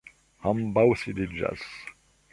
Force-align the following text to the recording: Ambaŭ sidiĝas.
Ambaŭ 0.51 0.85
sidiĝas. 1.03 1.69